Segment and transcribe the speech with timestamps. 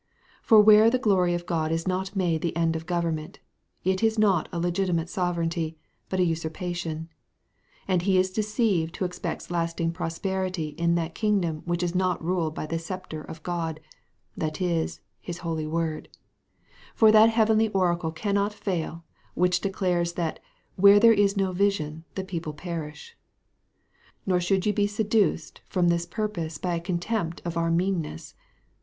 [0.41, 3.37] For where the glory of God is not made the end of the government,
[3.83, 5.77] it is not a legitimate sovereignty,
[6.09, 7.07] but a usurpation.
[7.87, 12.55] And he is deceived who expects lasting prosperity in that kingdom which is not ruled
[12.55, 13.79] by the sceptre of God,
[14.35, 16.09] that is, his holy word;
[16.95, 19.03] for that heavenly oracle cannot fail,
[19.35, 20.39] which declares that
[20.77, 23.15] "where there is no vision, the people perish,"
[24.25, 28.33] Nor should you be seduced from this pursuit by a contempt of our meanness.